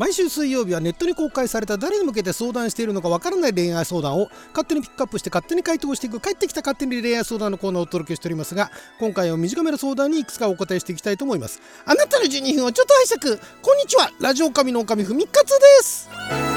[0.00, 11.60] 毎週水曜日はネットに公開された誰に向けて相談しているのかわからない恋愛相談を勝手にピックアップして勝手に回答していく帰ってきた勝手に恋愛相談のコーナーをお届けしておりますが今回は短めの相談にいくつかお答えしていきたいと思います。
[11.84, 14.10] あなたの12分をちょっと拝借こんにちは。
[14.20, 16.49] ラジオ神の神ふみかつです。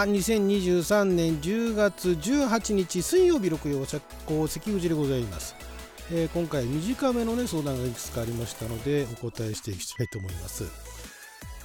[0.00, 5.54] は2023年10月18日水曜日六曜社交関口でございます、
[6.10, 10.64] えー今回短めのね相談がいくつかありましたのでお答えしていきたいと思います、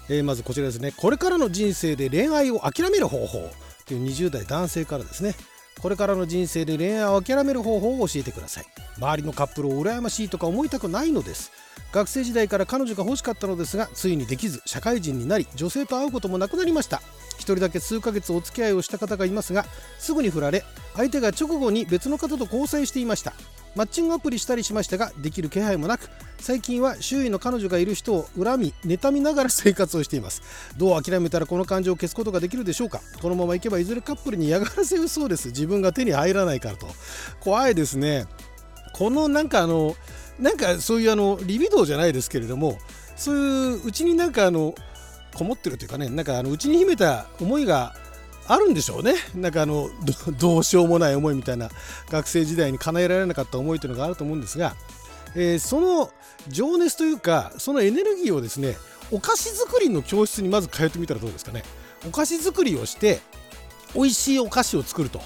[0.09, 0.91] えーまずこちらですね。
[0.97, 3.49] これからの人生で恋愛を諦める方法
[3.87, 5.33] という20代男性からですね。
[5.79, 8.65] これからの人生で恋愛を諦める方法を教えてください。
[8.97, 11.51] 周りのカップルを羨ましいとか思いたくないのです。
[11.91, 17.01] 学生時代から彼女が欲しかったのですがついにできず社会人になり女性と会うこともなくなりました。
[17.53, 19.65] 人だけ数ヶ月お付き合いをした方がいますが
[19.99, 20.63] すぐに振られ
[20.95, 23.33] 相手が直後に別の方と交際していました。
[23.75, 30.41] マッチングアプリしたりしましたができる気配もなく最近は周囲の彼女がいる人を恨み妬みながら生活をしています。
[30.77, 33.01] どう諦めたらこの感情を消すことができるでしょうか？
[33.21, 35.49] このままいけばいずれカップルに嫌がらせをそうです。
[35.49, 36.87] 自分が手に入らないからと。
[37.41, 38.27] 怖いですね。
[38.93, 39.93] このなんかあの
[40.39, 42.77] なんかそういうあのリビドーじゃないですけれども
[43.17, 43.39] そうい
[43.81, 44.73] ううちになんかあの
[45.35, 47.93] こもってるというかねなんかあのうちに秘めた思いが
[48.47, 49.15] あるんでしょうね。
[49.33, 49.89] なんかあの
[50.29, 51.69] ど どうしようもない思いみたいな
[52.09, 54.75] 学生時代に叶えられなかった思いというのがあると思うんですが、
[55.35, 56.11] えーその
[56.47, 58.77] 情熱というかそのエネルギーをですね
[59.11, 61.63] お菓子作りの教室にまず通ってみたらどうですかね。
[62.07, 63.19] お菓子作りをして
[63.95, 65.21] 美味しいお菓子を作ると、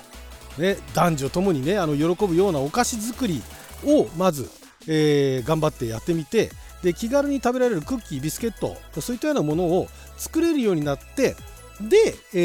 [0.58, 3.42] ね、男女ともにねあの喜ぶようなお菓子作り
[3.84, 4.50] をまず、
[4.88, 6.52] えー頑張ってやってみて
[6.84, 11.36] で気軽に食べられるクッキービスケットそういったようなものを作れるようになって
[11.82, 12.38] で、え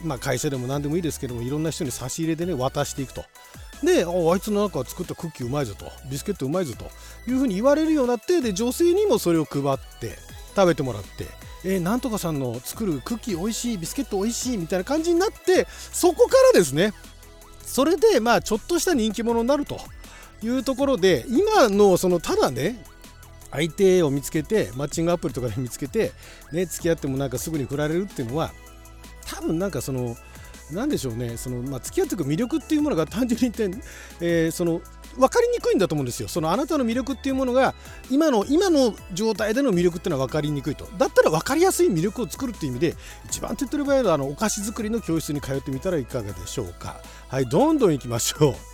[0.00, 3.24] ーまあ、会社でも何でもいいですけどもいろんな人に差し入れでね渡していくと。
[3.82, 6.84] でああいつの中作ったクッキーうまいぞとビスケットうまいぞと
[7.30, 10.18] いうふうに言われるようになってで女性にもそれを配って
[10.54, 11.24] 食べてもらって
[11.64, 16.92] えーなんとかさんの作るクッキー美味しいビスケット美味しいみたいな感じになってそこからですね
[17.62, 19.78] それでまあちょっとした人気者になると
[20.42, 22.84] いうところで今のそのただね
[23.50, 26.12] 相手を見つけてマッチングアプリとかで見つけて
[26.52, 28.52] ね付き合ってもなんかすぐに振られるっていうのは
[29.26, 30.16] 多分なんかその
[30.70, 33.78] なんでしょうねその、まあ、付き合っていく魅力っていうものが単純に言って、
[34.20, 34.80] えーその
[35.16, 36.28] 分かりにくいんだと思うんですよ。
[36.28, 37.74] そのあなたの魅力っていうものが
[38.10, 40.86] 今の今の状態での魅力っていうのは分かりにくいと。
[40.98, 42.94] だったら分かりやすい魅力を作るっていう意味で
[43.26, 47.00] 一番手っ取り早いのはあのお菓子作りの教室に通ってみたらいかがでしょうか。
[47.28, 48.69] はいどんどん行きましょう。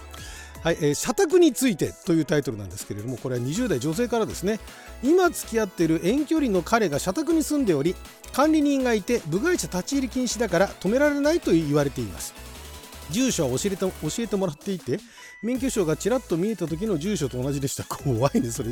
[0.62, 4.59] はい、えー社宅についてというタイトルなんですけれどもこれは20代女性からですね。
[5.03, 7.94] 今付き合っている遠距離の彼が社宅に住んでおり
[8.33, 12.34] 管理人がいて部外者立ち入り禁止だから止められないと言われています。
[13.11, 14.99] 住所は教えて教えてもらっていて
[15.43, 17.84] 免許証がちらっと見えた時の住所と同じでした。
[17.84, 18.71] 怖いねそれ。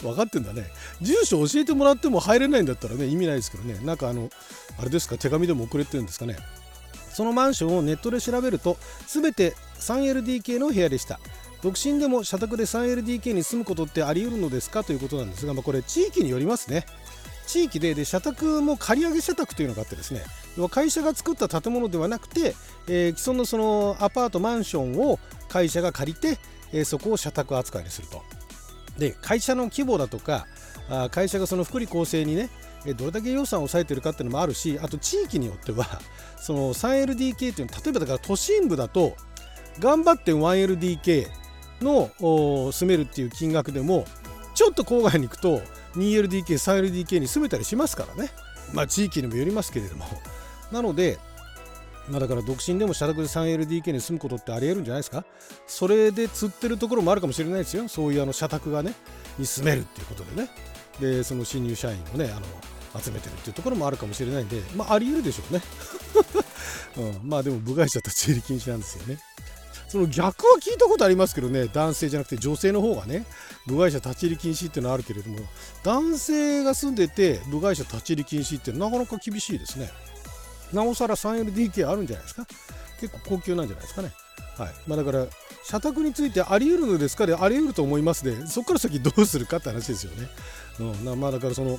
[0.00, 0.64] 分かってんだね。
[1.02, 3.78] 住所教えてもらっても入れないんだったらね意味ないですけどね。
[3.84, 4.30] なんかあの
[4.78, 6.36] あれですか手紙でも送れてるんですかね。
[7.12, 8.76] そのマンションをネットで調べると
[9.06, 11.20] 全て 3LDK の部屋でした。
[11.62, 14.84] 独身でも社宅で 3LDK に住むことってあり得るのですか？
[14.84, 16.86] ということなんですが、まあ、これ地域によりますね。
[17.46, 20.22] 地域でで社宅も借り上げ社宅というのがあってですね。
[20.70, 22.54] 会社が作った建物ではなくて、
[22.88, 26.38] えー既存のそのアパートマンションを会社が借りて、
[26.72, 28.22] えーそこを社宅扱いにすると。
[28.98, 30.46] で会社の規模だとか
[30.88, 32.48] あ会社がその福利厚生にね
[32.96, 35.86] どれだけ予算を抑えてるかっていうのもあるしあと地域によっては
[36.38, 39.14] その 3LDK っていうのは例えばだから都心部だと
[39.78, 41.28] 頑張って 1LDK
[41.80, 42.10] の
[42.72, 44.06] 住めるっていう金額でも
[44.54, 45.60] ちょっと郊外に行くと
[45.94, 48.30] 2LDK3LDK に住めたりしますからね。
[48.72, 50.06] まあ地域にもよりますけれども。
[50.72, 51.18] なので
[52.08, 55.24] まあだから独身でも社宅で 3LDK に住むことってありえるんじゃないですか。
[55.66, 57.88] それで釣ってるところもあるかもしれないですよ。
[57.88, 58.94] そういうあの社宅がね
[59.38, 60.48] に住めるっていうことでね。
[61.00, 62.46] でその新入社員をねあの
[63.00, 65.62] 集めてるっていうところもあるかもしれないんでまああり得るでしょうね、
[67.22, 69.18] うん、まあでも部外者立ち入り禁止なんですよね。
[69.96, 73.24] その逆は聞いたことありますけどね男性じゃなくて女性の方がね
[73.66, 75.38] 部外者立ち入り禁止っていうのはあるけれども
[75.82, 79.88] 男性が住んでて部外者立ち入り禁止ってなかなか厳しいですね。
[80.72, 82.46] なおさら 3LDK あるんじゃないですか。
[83.00, 84.12] 結構高級なんじゃないですかね。
[84.58, 84.74] はい。
[84.86, 85.26] まあ、だから
[85.64, 90.28] 社宅についてあり得るのですかであり得ると思いますでそこから先どうするかって話ですよね、
[91.04, 91.78] うん、まあだからその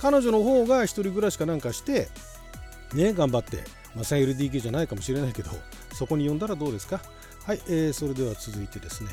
[0.00, 2.08] 彼女の方が一人暮らしかなんかして
[2.94, 3.64] ね頑張って、
[3.94, 5.50] まあ、3LDK じゃないかもしれないけど
[5.94, 7.00] そこに呼んだらどうですか。
[7.46, 9.10] はい、えーそれでは続いてですね、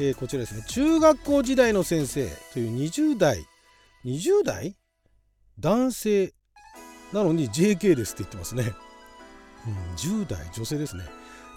[0.00, 0.64] えーこちらですね。
[0.66, 3.46] 中学校時代の先生という20代
[4.04, 4.76] 20代？
[5.58, 6.32] 男性？
[7.12, 8.72] なのに JK ですって言ってますね、
[9.66, 10.38] うん、10代？
[10.52, 11.04] 女性ですね。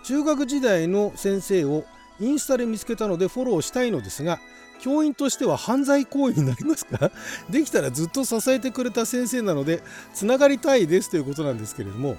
[0.05, 1.85] 中学時代の先生を
[2.19, 4.39] インスタで見つけたのでフォローしたいのですが
[4.81, 7.11] 教員としては犯罪行為になりますか？
[7.49, 9.81] できたらずっと支えてくれた先生なので
[10.13, 12.17] つながりたいですということなんですけれども。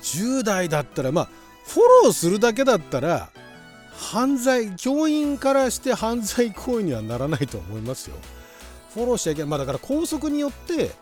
[0.00, 1.28] 10代だったらまあ
[1.68, 3.30] フォローするだけだったら
[3.92, 8.16] 犯罪教員からして犯罪行為にはならないと思いますよ。
[8.94, 10.92] フォローしちゃいけないまあだから校則によって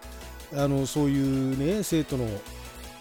[0.55, 2.27] あのそういうね生徒の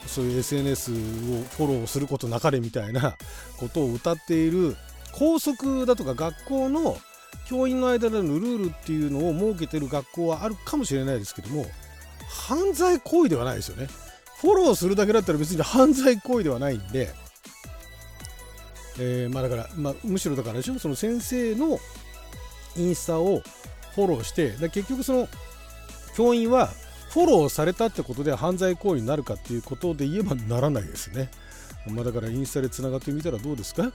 [0.05, 3.17] そういう SNS をフォローすることなかれみたいな
[3.57, 4.75] ことを歌っている
[5.11, 6.97] 校則だとか学校の
[7.47, 11.65] 教員の間でのルールっていうのを設けてる学校はあるかもしれないですけども
[12.27, 13.87] 犯罪行為ではないですよね。
[14.41, 17.13] フォローするだけだったら別に犯罪行為ではないんで、
[18.97, 20.79] えー、まあだから、まあ、むしろだからでしょ？
[20.79, 21.79] その先生の
[22.77, 23.41] インスタを
[23.93, 25.27] フォローして結局その
[26.15, 26.67] 教員は
[27.09, 31.29] フォローされたってことで犯罪行為になるかっていうことで言えばならないですね。
[31.89, 33.91] まあ、だからインスタでつながってみたらどうですか？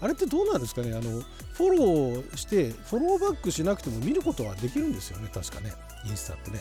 [0.00, 0.92] あれってどうなんですかね？
[0.92, 1.22] あの
[1.54, 5.72] フォローしてフォローバックしなくても見ることはできるんですよね確かね
[6.06, 6.60] インスタってね。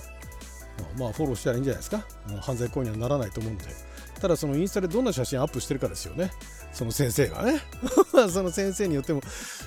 [0.98, 2.04] まあフォローしたらいいんじゃないですか？
[2.42, 3.66] 犯罪行為にはならないと思うので。
[4.22, 6.32] ただそのインスタでどんな写真アップしてるかですよね。
[6.72, 7.62] その先生がね。
[8.32, 9.22] その先生によっても、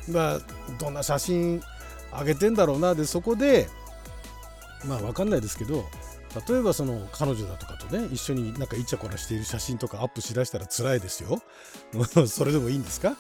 [0.09, 0.41] まあ、
[0.79, 1.61] どんな写真
[2.13, 2.95] 上げてんだろうな。
[2.95, 3.69] で、そこで、
[4.85, 5.85] まあわかんないですけど、
[6.49, 11.41] 例えばその彼女だとかとね一緒になんかイチャコラしている写真とかアップしだしたら辛いですよ
[12.27, 13.17] それでもいいんですか？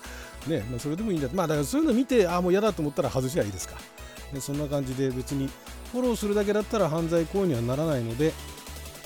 [0.48, 3.76] ね、まあ、それでもいいんだまあだからそういうの見てああもう嫌だと思ったら外しゃいいですか、
[4.32, 5.48] ね、そんな感じで別に
[5.92, 8.32] フォローするだけだったら犯罪行為にはならないので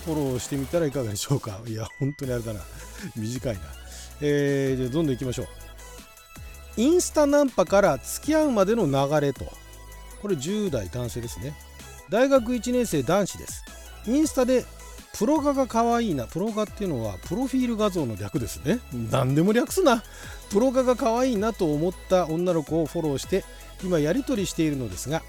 [0.08, 1.60] フォローしてみたらいかがでしょうか？
[1.68, 2.60] いや本当にあれだな。
[3.14, 3.60] 短いな。
[4.22, 5.48] えー、じゃあどんどんいきましょう。
[6.78, 9.44] インスタナンパから付き合うまでの流れと。
[10.22, 11.54] これ10代男性ですね。
[12.08, 13.64] 大学1年生男子です。
[14.06, 14.64] インスタで
[15.16, 16.24] プロ画が可愛いな。
[16.26, 18.78] プロ画っていうのはプロフィール画像の略ですね。
[19.10, 20.02] 何でも略すな。
[20.50, 23.44] プロ画が可愛いなと思った女の子をフォローして
[23.84, 25.22] 今やり取りしているのですが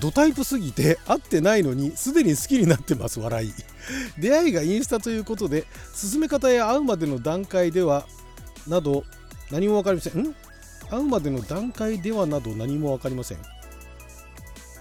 [0.00, 3.52] ドタイプすぎて会ってないのにすでに好きになってます笑い。
[4.18, 8.06] 出会いがインスタということで進め方や会うまでの段階では
[8.66, 9.04] など
[9.50, 10.22] 何も分かりません。
[10.22, 10.34] ん？
[10.90, 13.38] 会うまでの段階ではなど何も分かりません。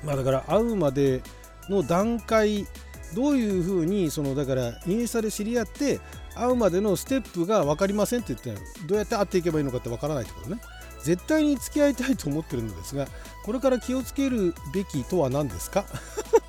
[0.04, 1.22] まあだから会うまで
[1.70, 2.68] の段階
[3.14, 6.00] どういうふうにそのだからインスタで知り合って
[6.36, 10.60] 会うまでのステップが分かりませんって言ってどうやって会っていけばいいのかって分からないってことね。
[11.06, 13.08] 絶対に付き合いたいと思ってるのですが
[13.44, 15.86] これから気をつけるべきとは何ですか？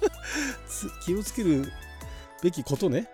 [1.05, 1.71] 気をつける
[2.43, 3.09] べきことね、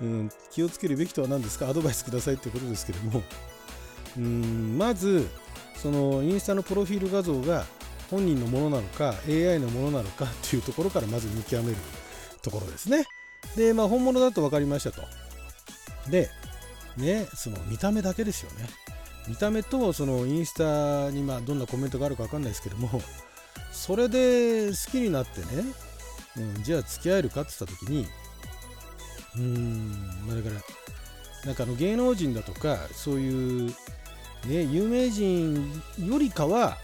[0.00, 1.68] うん、気をつけるべきとは何ですか？
[1.68, 3.22] アドバイスくださいってことですけども
[4.16, 5.28] うんまず
[5.80, 7.64] そのインスタのプロフィール画像が
[8.10, 11.76] 本人のものなのか AI のものなのか っていうところからまず見極める
[12.42, 13.06] ところですね。
[13.56, 15.02] で、まあ、本物だと分かりましたと。
[16.10, 16.28] で、
[16.96, 18.68] ね、その見た目だけですよね。
[19.28, 23.00] 見た目とそのインスタにまあどんなコメントがあるか分かんないですけども、
[23.70, 25.64] それで好きになってね、
[26.36, 28.06] うん、じゃあ付き合えるかって言った時に、
[29.36, 30.54] うーん、まあ、だから、
[31.46, 33.74] なんかあの芸能人だとか、そういう、
[34.46, 36.78] ね、有名人よりかは、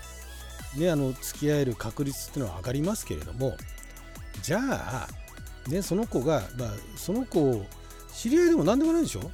[0.76, 3.56] ね、あの付き合える確率っていうのは上がりますけれども、
[4.43, 5.08] じゃあ、
[5.69, 7.64] ね、その子が、まあ、その子
[8.12, 9.29] 知り合いでも何でもないでしょ、ま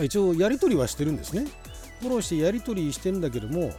[0.00, 1.46] あ、一応やり取りはしてるんですね。
[2.00, 3.72] フォローしてやり取りしてんだけども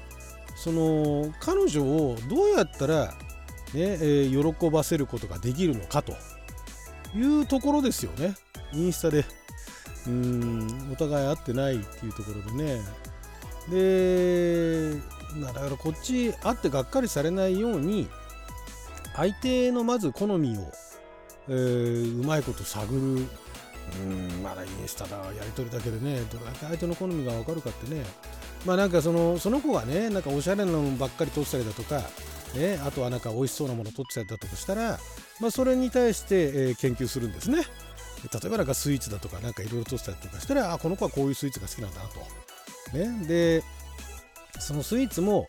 [0.56, 3.12] その彼女をどうやったら、ね
[3.74, 6.14] えー、喜ばせることができるのかと
[7.16, 8.36] いうところですよね。
[8.74, 9.26] インスタで。
[10.08, 12.82] うんお互い会ってないっていうところでね。
[13.70, 14.94] で
[15.42, 18.08] だからこっち会ってがっかりされないように
[19.16, 20.72] 相手のまず好みを
[21.50, 23.26] えー、うまいこと探る
[23.96, 28.04] うんまだインスタだやり取りだけでねどれだけ相手の好みが分かるかってね。
[28.66, 32.02] まあなんかそのその子がねなんかおしゃれなのばっかり撮ったりだとか、
[32.56, 35.00] ね、あとはなんか美味しそうなもの撮ってたりだとかしたら、
[35.40, 37.64] まあ、それに対して、えー、研究するんですね。
[38.34, 43.64] 例えばなんかスイーツだとかなんかいろいろ撮ったりとかしたらあこの子はこういうスイーツが好きなんだなと、ね、で
[44.60, 45.46] そのスイーツも、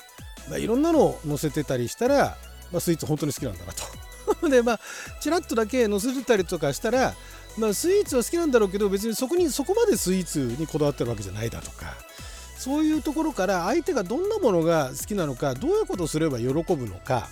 [0.49, 2.37] まあ、いろんなのを載せてたりしたら、
[2.71, 3.99] まあ、スイーツ本当に好きなんだなと。
[4.49, 4.81] でまあ
[5.21, 7.15] ちらっとだけ載せてたりとかしたら、
[7.59, 11.95] まあ、スイーツは好きなんだろうけど別にそこにそこまでスイーツにこだわってるわけじゃないだとか。
[12.57, 17.29] そういうところから相手がどんなものが好きなのかどういうことをすれば喜ぶのか。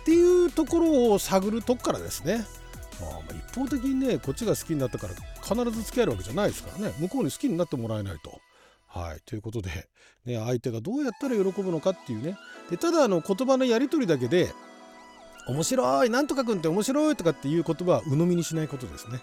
[0.00, 2.46] っていうところを探るとこからですね、
[3.00, 3.20] まあ、
[3.50, 6.94] 一方的にねこっちが好きになったから必ず付き合えるわけじゃないですからね。
[6.98, 8.40] 向こうに好きになってもらえないと。
[8.86, 9.70] はい、ということで、
[10.26, 12.36] ね、相手がどうやったら喜ぶのかっていうね。
[12.70, 14.52] でただあの言葉のやり取りだけで
[15.46, 19.22] 面白いなんとかくんって面白いとかっていう言葉は鵜呑みにしないことですね。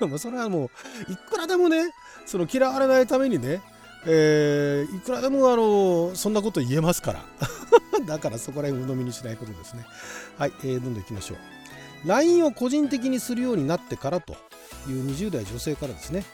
[0.00, 0.18] はい。
[0.18, 0.70] それはも
[1.08, 1.92] う、いくらでもね、
[2.24, 3.60] その嫌われないためにね、
[4.06, 7.24] えー、いくらでもあのそんなこと言えますから
[8.06, 9.84] だからそこら辺鵜呑みにしないことですね
[10.38, 14.32] はい、えー、どんどんいきましょう LINE を個人的にするようになってからと
[14.88, 16.24] いう20代女性からですね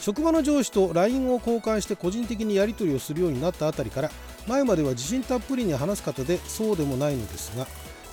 [0.00, 4.10] 職場の上司と LINE を交換して個人的にやり取りをするようになったあたりから
[4.46, 7.66] 前までは自信たっぷりに話す方でそうでもないのですが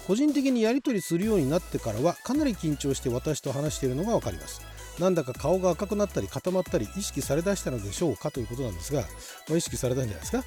[0.08, 4.62] 個人的にやり取りするようになってからはかなり緊張して私と話しているのが分かります
[5.00, 9.02] なんだか顔が赤くなったり固まったり意識されだしたのでしょうかということなんですが、
[9.48, 10.44] まあ、意識されたんじゃないですか。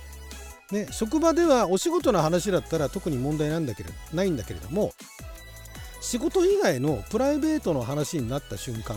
[0.73, 4.93] ね、職場ではお仕事の話だったら特に問題なんだけれないんだけれども
[6.01, 8.97] 仕事以外のプライベートの話になった瞬間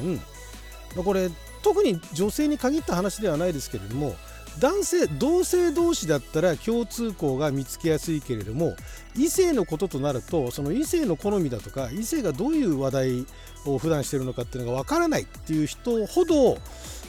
[0.95, 1.29] これ
[1.63, 4.15] 特に女性に限った話ではないですけれども
[4.59, 8.75] 男性同性同士だったら共通項が見つけやすいけれども
[9.15, 13.25] 異性のこととなるとその異性の好みだとか異性がどういう話題
[13.65, 16.57] を普段してるのかっていうのが分からないっていう人ほど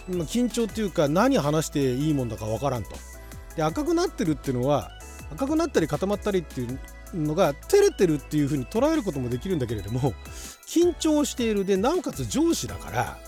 [0.08, 2.90] 緊張っていうか何話していいもんだか分からんと。
[3.56, 4.90] で赤くなってるっていうのは
[5.32, 6.78] 赤くなったり固まったりっていう
[7.14, 10.14] のが照れてるっていう風に捉えることもできるんだけれども
[10.66, 13.18] 緊張しているでなおかつ上司だから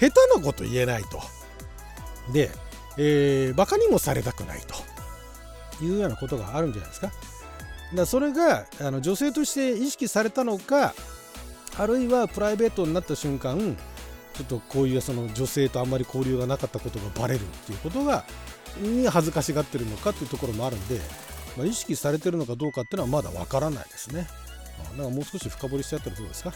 [0.00, 1.20] 下手なこと言えないと。
[2.32, 2.50] で
[2.98, 4.60] えー、バカにもされたくない
[5.78, 7.12] というようなことがあるんじゃないですか。
[7.94, 10.92] だそれがあの女性として意識されたのか
[11.78, 13.76] あるいはプライベートになった瞬間
[14.34, 18.24] ちょっとこういうその女性とあんまり交流がなかったことがバレるっていうことが
[18.80, 21.00] に恥ずかしがってるのかっていうところもあるんで、
[21.56, 24.26] まあ、意識されてるのかどうかっていうのはまだわからないですね。
[24.78, 26.52] まあ、だからもう少し深掘りしちゃったらどうですか？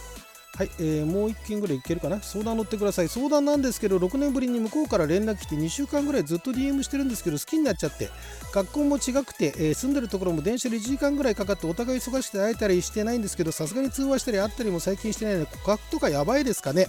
[0.56, 2.20] はい、えー、もう1件ぐらいいけるかな？
[2.20, 3.08] 相談乗ってください。
[3.08, 8.10] 相談なんですけど、6年ぶりに向こうから連絡来て2週間ぐらいずっと DM してるんですけど、好きになっちゃって、
[8.52, 16.88] 学校も違くて、えー、住んでるところも電車で1時間ぐらいかかってお互い忙しくて会えたりしてないんですけど、さすがに通話したり会ったりも最近してないので、告白とかやばいですかね？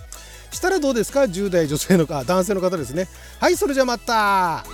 [0.52, 3.08] したらどうですか ?10 代女性のか、男性の方ですね。
[3.40, 4.66] はい、それじゃまた